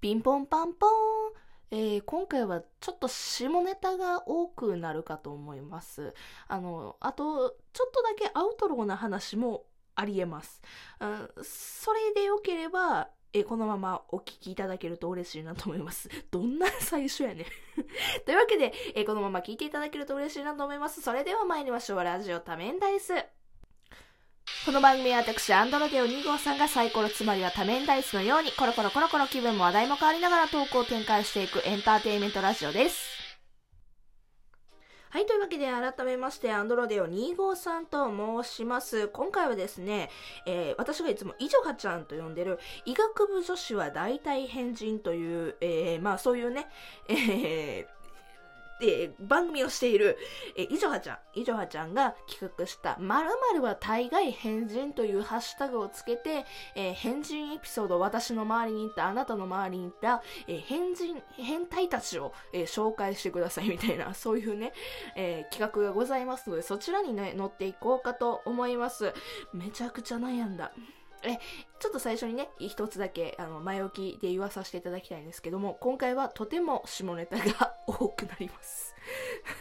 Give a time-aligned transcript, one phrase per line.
[0.00, 0.90] ピンポンパンポン。
[1.72, 6.14] えー今回はちょっと下ネタが多くなるかと思います。
[6.48, 10.62] あの、あと、ちょっとだけアウトローな話もありえます。
[11.00, 16.08] うんそれでよければ、えこのままお聞きいただけると嬉しいなと思います。
[16.32, 17.46] どんな最初やねん。
[18.24, 21.02] というわけで、えこのまま聞いていただけると嬉しいなと思います。
[21.02, 22.02] それでは参りましょう。
[22.02, 23.39] ラジオ多面ダイス。
[24.66, 33.08] この番組は私、アンドロデオ2号さんがサイコロつまりは多面ダイスのようにコロコロコロコロ気分も話題も変わりながらトークを展開していくエンターテインメントラジオです。
[35.08, 38.06] はい、というわけで改めまして、アンドロデオ2号さんと
[38.44, 39.08] 申します。
[39.08, 40.10] 今回はですね、
[40.46, 46.68] えー私がいつもイジョハちゃんと呼んでる医学部女子は大体変人という、えーまあそういうね、
[47.08, 47.99] えー
[48.82, 50.16] えー番組をしている、
[50.56, 56.44] えー、いじょはちゃん、いじょはちゃんが企画した、〇〇は大概変人というハッシュタグをつけて、
[56.74, 64.72] えー変人エピソード、私の周りにいた、あなたの周りにいた、えー変人、変態たちを、えー紹介してくださいみたいな、そういうね、
[65.16, 69.12] えー企画がございますので、そちらにね、乗っていこうかと思います。
[69.52, 70.72] めちゃくちゃ悩んだ。
[71.22, 71.38] え、
[71.78, 78.94] ちょっと最初にね、一つだけ、あの、前置きで言わさせていただきたいんですけども、今回はとても下ネタが 多くなります。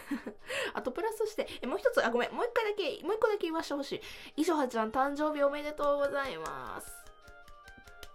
[0.73, 4.01] あと、プラスして、え、もう一つ、あ、ごめん、もう一回だけ、もう一個だけ言わしてほし
[4.37, 4.41] い。
[4.41, 6.99] いしょはちゃん、誕生日おめでとうございます。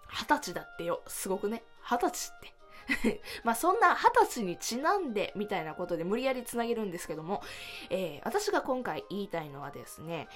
[0.08, 1.02] 二十歳だってよ。
[1.06, 1.64] すごくね。
[1.82, 2.54] 二十歳って。
[3.44, 7.42] まあそんな二十歳にちなんでみたいなことで無理やりつなげるんですけども、
[7.90, 10.28] えー私が今回言いたいのはですね、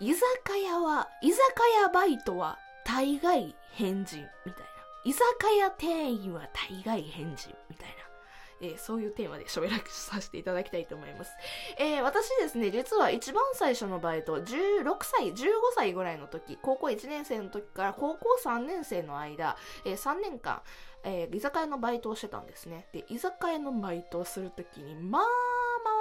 [0.00, 1.40] 居酒屋は、居酒
[1.82, 4.66] 屋バイトは大概変人みたいな。
[5.04, 7.94] 居酒屋店員は大概変人みたいな。
[8.60, 11.32] えーそういうテーマで喋らさせていただきたいと思います。
[11.78, 20.62] えー私ですね、実は一番最初のバイト、16歳、15歳ぐらいの時、高校1年生の時から高校3年生の間、えー3年間、
[21.04, 22.88] え居酒屋のバイトをしてたんですね。
[22.92, 25.22] で、居酒屋のバイトをするときに、まあ、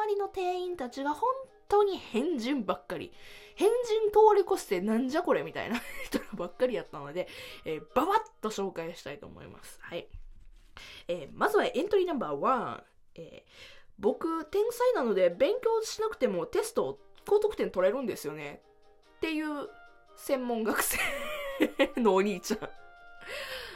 [0.06, 1.30] 周りの店員たちが本
[1.74, 3.12] 当に変人ばっかり。
[3.56, 7.28] 変人通り越してなんじゃこれみたいな 人ばっかりやったので、
[7.66, 9.80] えー、ばばっと紹介したいと思います。
[9.82, 10.08] はい。
[11.08, 12.84] えーまずはエントリーナンバーワン。
[13.16, 13.50] えー
[14.00, 18.64] 僕、天才なので勉強しなくてもテスト高得点取れるんですよね。
[19.18, 19.70] っていう
[20.16, 20.98] 専門学生
[21.98, 22.70] のお兄ちゃん。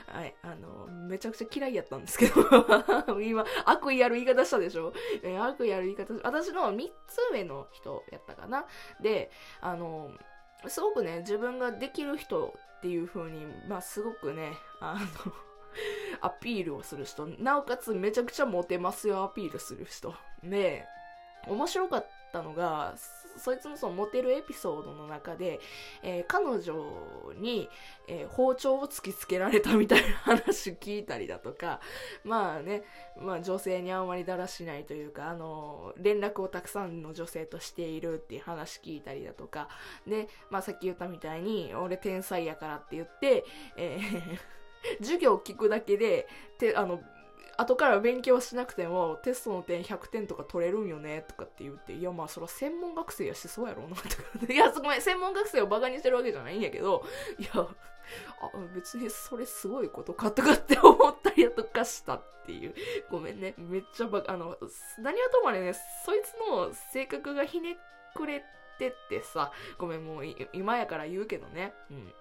[0.07, 2.41] はい、あの、めちゃくちゃ嫌いやったんですけど、
[3.21, 8.65] 今、悪意ある言い方したでしょ、え悪意ある言い方、私の3つ上の人やったかな。
[9.01, 9.29] で、
[9.59, 10.11] あの、
[10.67, 15.33] すごくね、自分ができる人っていう風に、まあ、すごくね、あの、
[16.21, 20.13] アピールをする人、なおかつめちゃくちゃモテますよアピールする人。
[20.41, 20.85] で、
[21.47, 25.59] 面白かったたのが、そそいつのそのモテるエピソードの中で、
[26.01, 26.73] えー彼女
[27.39, 27.69] に、
[28.07, 31.79] えー包丁を突きつけられたみたいな話聞いたりだとか、
[32.23, 32.83] まあね、
[33.19, 39.69] まあ女性にあんまりだらしないというか、あの、連絡をたくさんの女性としているっていう話聞いたりだとか、
[40.07, 43.45] で、まあさっき言ったみたいに、俺天才やからって言って、
[43.77, 44.39] えー
[44.99, 46.27] 授業聞くだけで、
[46.59, 47.01] て、あの、
[47.57, 54.53] 後から勉強しなくてもテストの点100点とか取れるんよねとかって言って、いやまあそら専門学生やしそうやろうなとか。
[54.53, 57.03] いや、ごめん、専門学生をバカにしてるわけじゃないんやけど、
[57.39, 57.67] いや、あ
[58.75, 62.75] 別にそれすごいことかとかって思ったりとかしたっていう。
[63.09, 63.55] ごめんね。
[63.57, 64.55] めっちゃバカ、あの、
[64.99, 65.73] 何はともあれね、
[66.05, 67.77] そいつの性格がひね
[68.15, 68.43] くれ
[68.77, 71.73] てってさ、ごめん、もう今やから言うけどね。
[71.89, 72.13] うん。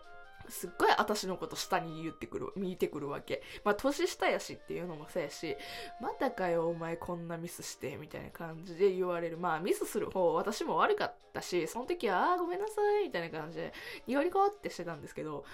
[0.49, 3.43] すっごい私のこと下に言ってくる、見てくるわけ。
[3.65, 5.57] まあ、年下やしっていうのもそうやし、
[6.01, 9.39] またかよ、お前こんなミスして、みたいな感じで言われる。
[9.39, 13.73] まあ、ミスする方、私も悪かったし、その時は、あーごめんなさい、みたいな感じで、
[14.07, 15.45] ニコニコってしてたんですけど、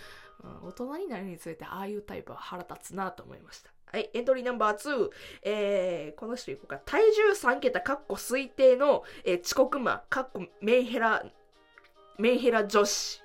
[0.43, 3.71] うん、大人になるにつれて、ああいうタイプは腹立つなと思いました。
[3.93, 5.11] はい、エントリーナンバー2。
[5.43, 6.79] えー、この人いこうか。
[6.87, 11.25] 体重3桁、かっこ推定の、えー遅刻魔、かっこメンヘラ、
[12.19, 13.23] メンヘラ女子。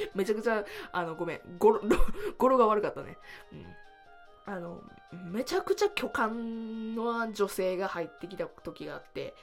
[0.14, 1.80] めちゃくちゃ、あの、ごめん、語呂、
[2.38, 3.18] 語呂が悪かったね。
[3.52, 3.66] うん。
[4.46, 4.82] あの、
[5.12, 9.34] めちゃくちゃ巨漢の女性が入ってきた時があって、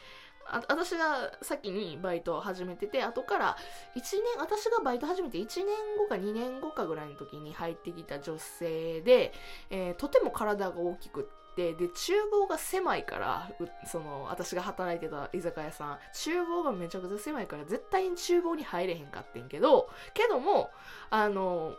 [0.50, 3.57] あ私が先にバイトを始めてて、後から
[3.95, 9.33] 1年、私がバイト始めて1年後か2年後かぐらいの時に入ってきた女性で、
[9.69, 13.51] えーとても体が大きくって、で、厨房が狭いから、
[13.86, 20.69] その、私が働いてた居酒屋さん、厨房がめちゃくちゃ狭いから、絶対に厨房に入れへんかってんけど、けども、
[21.09, 21.75] あの、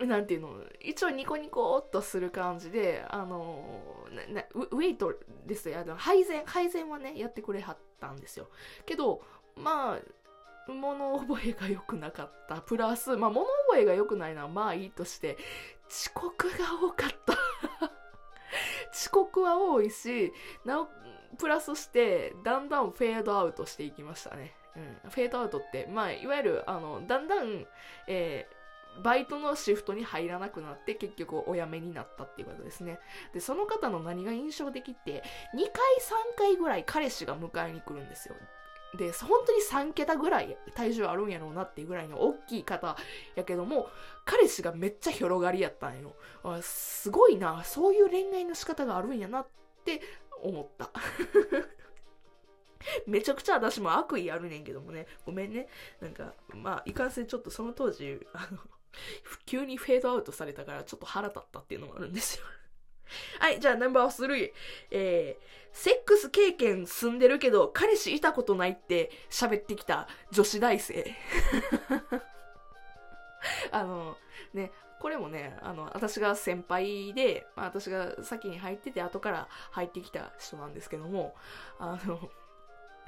[0.00, 3.82] なんていうの、一応ニコニコっとする感じで、あの、
[4.54, 5.14] ウウェイト
[5.46, 8.48] ですよ、あの配膳、配膳はね、やってくれはったんですよ。
[8.86, 9.22] けど、
[9.54, 12.62] まあ、物覚えが良くなかった。
[12.62, 15.36] プラス、まあ、物覚えが良くないのはまあいいとして、
[15.90, 17.34] 遅刻が多かった
[19.02, 20.32] 遅刻は多いし
[20.64, 20.88] なお
[21.38, 24.52] プラスしてだんだんフェードアウトしていきましたね、
[25.04, 27.66] うん、フェードアウトってまあいわゆるあのだんだん、
[28.06, 28.62] えー
[29.02, 32.98] バイトのシフトに入らなくなって結局お辞めになったっていうことですね。
[33.32, 35.22] で、その方の何が印象的って
[35.54, 38.34] 2回3回ぐらい彼氏が迎えに来るんですよ。
[38.94, 42.96] で、本当に3桁ぐらい体重あるんやろうなっていうぐらいの大きい方
[43.34, 43.88] やけども、
[44.24, 46.14] 彼氏がめっちゃ広がりやったんよ。
[46.44, 49.46] あすごいな、そういう恋愛の仕方があるんやなっ
[49.84, 50.00] て
[50.42, 50.90] 思った。
[53.06, 55.06] めちゃくちゃ私も悪意あるねんけどもね。
[55.24, 55.68] ごめんね。
[56.00, 58.58] なんか、まあ、いかんせんちょっとその当時、あの、
[59.46, 62.44] 急にフェードアウトされたからちょっと腹立ったっていうのもあるんですよ。
[63.38, 64.52] はい、じゃあナンバー3。
[64.90, 71.04] えー、セックス経験済んでるけど、彼氏いたことないって喋ってきた女子大生。
[73.72, 74.16] あの、
[74.54, 74.70] ね、
[75.00, 81.34] これもね、あの、私が先輩で、まあ、私が先に入ってて後から入ってきた人なんですけども、
[81.78, 82.30] あの、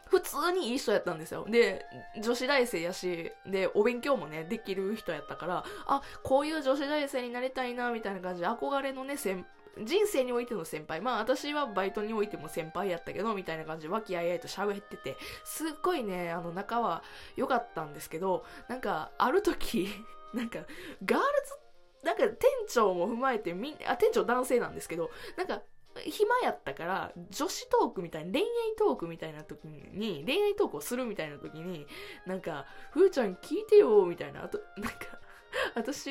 [0.09, 1.47] 普通にいい人やったんですよ。
[1.49, 1.85] で、
[2.21, 9.47] 女子大生やし、で、お勉強もね、できる人やったから、あ、こういう女子大生になりたいな、みたいな感じで、憧れのね、先
[9.83, 11.01] 人生においての先輩。
[11.01, 17.03] まあ私はバイトにおいても先輩やったけど、みたいな感じで和気あいあいと喋ってて、すっごいね、あの仲は
[17.37, 19.89] 良かったんですけど、なんか、ある時、
[20.33, 20.61] なんか、
[21.05, 25.63] ガールズ、なんか店長も踏まえてみん、あ、店長男性なんですけど、なんか、
[26.03, 31.87] 暇やったから、女子トークみたいな、恋愛トークみたいな時に、恋愛トークをするみたいな時に、
[32.27, 35.21] なんか、ふーちゃん聞いてよ、みたいな、あと、なんか、
[35.75, 36.11] 私、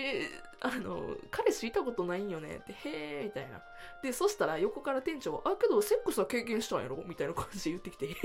[0.62, 3.62] あの、彼氏いたことないんよねって、へー、みたいな。
[4.02, 6.98] で、そしたら横から店長あ、けどセックスは経験したんやろ？
[7.06, 8.16] みたいな感じで言ってきて、 へー、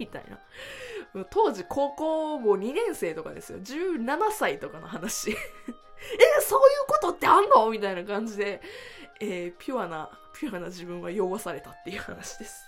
[0.00, 0.38] みたいな。
[1.30, 3.58] 当時高校も2年生とかですよ。
[3.60, 5.30] 17歳とかの話。
[5.32, 5.36] え、
[6.42, 7.70] そういうことってあんの？
[7.70, 8.60] みたいな感じで、
[9.20, 12.64] えー、ピュアな、ピュアな自分は汚されたっていう話です。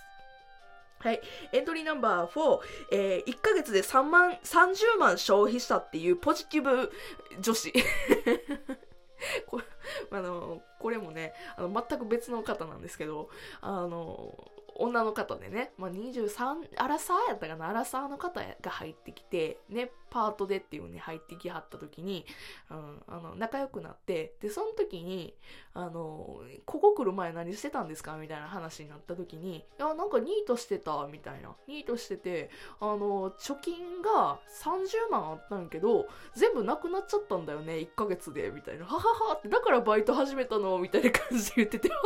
[0.99, 1.21] はい。
[1.53, 2.59] エントリーナンバー4、
[2.91, 6.91] えー、1ヶ月で3万、30万消費したっていうポジティブ
[7.39, 7.73] 女子。
[9.47, 9.63] これ
[10.11, 13.29] あの、これもね、あの、全く別の方なんですけど、
[13.61, 22.25] あの、女の方でね、まあ、23、アラサーやったかな、アラサーの方が入ってきて、ね、パートでっていう風に入ってきはった時に、
[22.71, 25.35] うん、あの、仲良くなって、で、その時に、
[25.73, 26.38] あの、
[26.69, 28.15] ここ来る前何してたんですか？
[28.17, 31.55] みたいな話になった時に、いや、なんかニートしてた、みたいな。
[31.67, 38.85] ニートしてて、あの、貯金が30万あったんけど、全部なくなっちゃったんだよね、1ヶ月で、みたいな。
[38.85, 42.03] はははって、だからバイト始めたの、みたいな感じで言ってて、 はは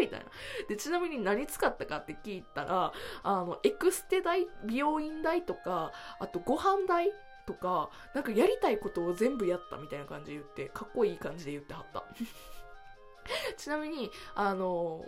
[0.00, 0.26] みたいな。
[0.68, 7.12] で、ちなみに何使ったかって聞いたら、あの、エクステ代、美容院代とか、あとご飯代
[7.46, 12.04] とか、なんかやりたいことを全部やったみたいな感じで言って、かっこいい感じで言ってはった。
[13.56, 15.04] ちなみに、あの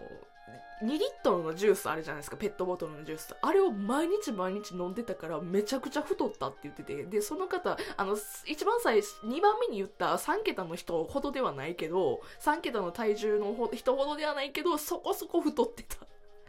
[0.82, 3.34] 2リットルのジュースあるじゃないですか、ペットボトルのジュース。
[3.40, 15.96] あれを毎日毎日飲んでたからめちゃくちゃ太ったって言ってて、で、その方、あの、一番最初、2番目に言った3桁の人ほどではないけど、3桁の体重の人ほどではないけど、そこそこ太ってた。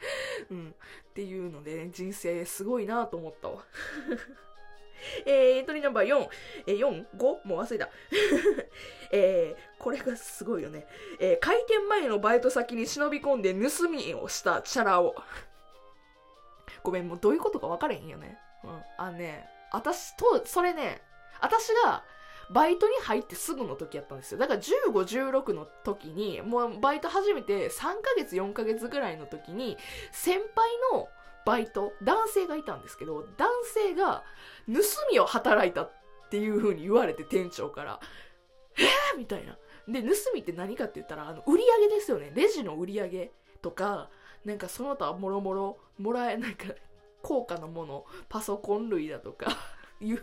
[0.50, 0.76] うん。
[1.10, 3.64] っていうので、ね、人生すごいなと思ったわ。
[5.26, 6.28] えー、エントリーナンバー4、
[6.68, 7.48] えー、4、5?
[7.48, 7.90] もう忘れた。
[9.12, 10.88] えー、これがすごいよね。
[11.20, 15.16] えー、開店前のバイト先に忍び込んで盗みをしたチャラを。
[16.84, 18.38] ごめん、もうどういうことか分かれへんよね。
[18.64, 18.84] うん。
[18.98, 21.02] あのね、私と、それね、
[21.40, 22.04] 私が、
[22.52, 24.38] バイトに入ってすぐの時やったんですよ。
[24.38, 29.78] だから15、16の時に、もうバイト始めて3ヶ月、4ヶ月ぐらいの時に、
[30.12, 31.08] 先輩の
[31.46, 34.24] バイト、男性がいたんですけど、男性が
[34.68, 34.82] 盗
[35.12, 35.92] みを働いたっ
[36.30, 38.00] ていう風に言われて店長から、
[38.78, 39.58] えーみたいな。
[39.88, 42.32] で、盗みって何かって言ったら、あの、売り上げですよね。
[42.34, 43.32] レジの売り上げ
[43.62, 44.10] とか、
[44.46, 46.66] なんかその他もろもろもらえ、なんか、
[47.22, 49.58] 高価なもの、パソコン類だとか、
[50.00, 50.18] 優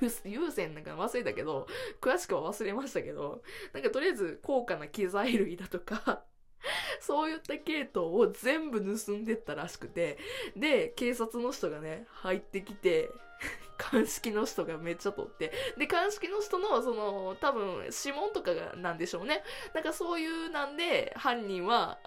[0.51, 1.67] 先なんか忘れたけど、
[2.01, 6.25] 詳しくは忘れましたけど、なんかとりあえず高価な機材類だとか、
[7.01, 10.19] そういった系統を全部盗んでったらしくて、
[10.57, 13.11] で、警察の人がね、入ってきて、
[13.79, 19.45] 鑑識の人がめっちゃ取って、で、鑑識の人の、その、多分、指紋とかがなんでしょうね。
[19.73, 21.99] なんかそういうなんで、犯人は、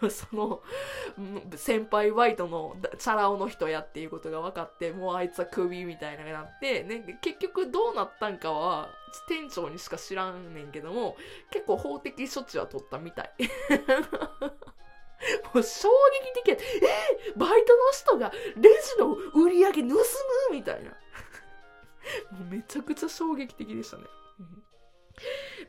[0.10, 0.62] その、
[1.56, 8.90] 先輩ワイトのチャラ男の人やっていうことが分かって、もうあいつはクビみたいなになって、ね、結局どうなったんかは、
[9.26, 11.16] 店長にしか知らんねんけども、
[11.50, 13.32] 結構法的処置は取ったみたい。
[15.52, 15.88] もう衝
[16.22, 16.54] 撃的や。
[16.54, 19.96] えー、バイトの人がレジの売り上げ盗む
[20.52, 20.90] みたいな。
[20.90, 20.96] も
[22.48, 24.04] うめちゃくちゃ衝撃的でしたね。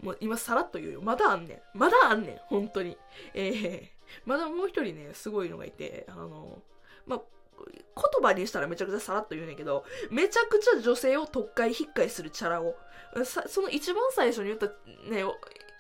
[0.02, 1.02] もう今さらっと言うよ。
[1.02, 1.78] まだあんねん。
[1.78, 2.38] まだあんねん。
[2.48, 2.98] 本当に。
[3.34, 3.90] えー、
[4.26, 6.62] まだもう一人ね、すごいのがいて、あの、
[7.06, 7.22] まあ、
[7.68, 12.76] 言葉にしたらめちゃくちゃさらっと言うねんけど、めちゃくちゃ女性を特会引っかいするチャラを。
[13.24, 14.68] さその一番最初に言った
[15.10, 15.24] ね、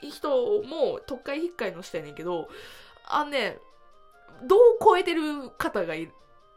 [0.01, 2.49] 人も特会引っかいの人やねんけど、
[3.07, 3.57] あのね、
[4.47, 6.09] どう超えてる方がい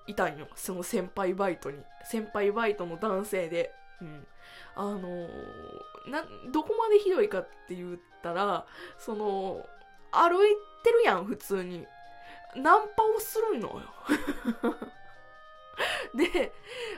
[0.06, 0.48] いたんよ。
[0.54, 1.78] その先輩バイトに。
[2.04, 3.70] 先輩バイトの男性で。
[4.00, 4.26] うん。
[4.74, 8.66] あのー、な、どこまでひどいかって言ったら、
[8.98, 9.66] その、
[10.12, 11.86] 歩いてるやん、普通に。
[12.54, 13.82] ナンパをするのよ。
[16.14, 16.52] で、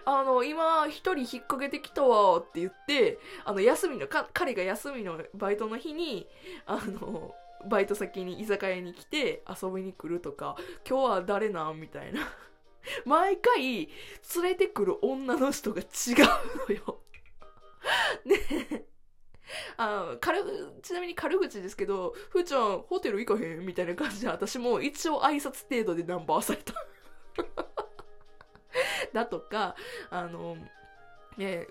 [0.04, 6.28] あの、今、一人引っ掛けてきたわって言って、あの、休みの、か、彼が休みのバイトの日に、
[6.66, 7.34] あの、
[7.66, 10.56] バイト先に居酒屋に来て遊びに来るとか、
[10.88, 12.20] 今日は誰なんみたいな。
[13.06, 13.88] 毎回、連
[14.42, 15.88] れてくる女の人が違う
[16.68, 17.00] のよ。
[19.86, 20.42] で、あ軽、
[20.82, 26.74] ちなみに軽口ですけど、ふーちゃん、ホテル行かへんみたいな感じで、私も一応挨拶程度でナンバーされた。
[29.12, 29.76] だとか、
[30.10, 30.56] あの、
[31.36, 31.68] ね、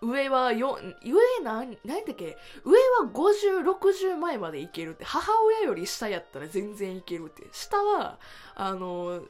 [0.00, 2.36] 上はよ、上なん、なんだっけ？
[2.64, 7.46] 上は50、60前までいけるって、母親より下やったら全然いけるって。
[7.52, 8.18] 下は、
[8.54, 9.22] あの、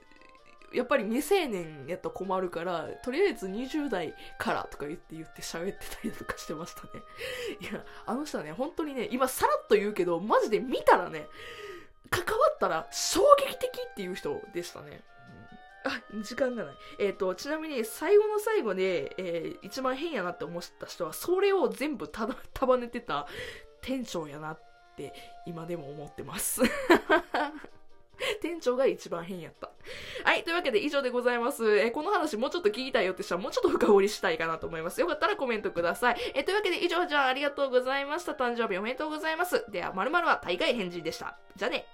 [0.73, 6.89] やっぱり未成年やったら困るから、とりあえず20代からとか言って言って喋ってたりとかしてましたね。
[7.61, 11.27] いや、あの人はね、本当にね、今さらっと言うけど、マジで見たらね、
[12.11, 15.03] 関わったら衝撃的っていう人でしたね。
[15.85, 16.75] あ、時間がない。
[16.99, 23.27] えっ、ー、と、ちなみに最後の最後で、えー、一番変やなって思った人は、それを全部た 束ねてた
[23.81, 24.61] 店長やなっ
[24.97, 25.15] て
[25.47, 26.61] 今でも思ってます。
[28.41, 29.71] 店長が一番変やった。
[30.25, 30.45] はい。
[30.45, 31.79] というわけで以上でございます。
[31.79, 35.01] えー、この話もうちょっと聞きたいよって人はもうちょっと深掘りしたいかなと思います。
[35.01, 36.17] よかったらコメントください。
[36.35, 38.33] えー、というわけで以上じゃあありがとうございました。
[38.33, 39.65] 誕生日おめでとうございます。
[39.71, 41.39] では、まるは大概返事でした。
[41.57, 41.87] じゃあね。